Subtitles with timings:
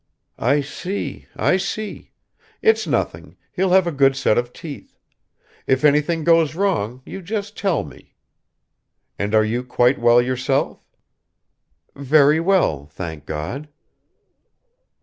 [0.39, 2.09] "I see, I see...
[2.63, 4.97] It's nothing, he'll have a good set of teeth.
[5.67, 8.15] If anything goes wrong you just tell me.
[9.19, 10.79] And are you quite well yourself?"
[11.95, 13.69] "Very well, thank God."